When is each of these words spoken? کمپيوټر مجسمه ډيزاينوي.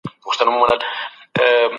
کمپيوټر 0.03 0.45
مجسمه 0.49 0.77
ډيزاينوي. 1.35 1.69